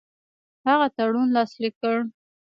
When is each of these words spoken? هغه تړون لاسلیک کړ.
هغه 0.67 0.87
تړون 0.97 1.27
لاسلیک 1.35 1.73
کړ. 1.81 1.97